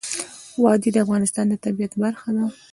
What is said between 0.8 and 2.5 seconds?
د افغانستان د طبیعت برخه ده.